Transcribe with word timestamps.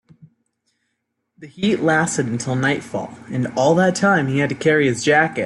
The 1.37 1.45
heat 1.45 1.75
lasted 1.81 2.25
until 2.25 2.55
nightfall, 2.55 3.19
and 3.31 3.49
all 3.55 3.75
that 3.75 3.93
time 3.93 4.25
he 4.29 4.39
had 4.39 4.49
to 4.49 4.55
carry 4.55 4.87
his 4.87 5.03
jacket. 5.03 5.39